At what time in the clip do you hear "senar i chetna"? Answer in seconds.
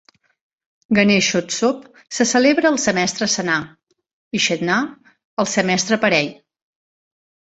3.33-4.79